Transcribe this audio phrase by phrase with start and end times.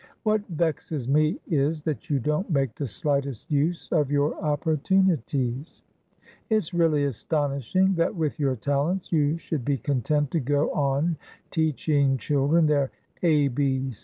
[0.23, 5.83] "What vexes me is, that you don't make the slightest use of your opportunities.
[6.49, 11.17] It's really astonishing that, with your talents, you should be content to go on
[11.51, 12.89] teaching children their
[13.21, 13.47] A.